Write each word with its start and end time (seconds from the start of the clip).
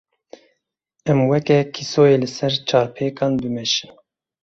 Em 1.09 1.19
weke 1.29 1.57
kîsoyê 1.73 2.17
li 2.21 2.29
ser 2.37 2.53
çarpêkan 2.67 3.31
bimeşin. 3.41 3.91